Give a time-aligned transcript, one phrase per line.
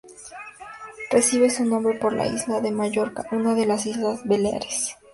[1.11, 4.95] Recibe su nombre por la isla de Mallorca, una de las Islas Baleares.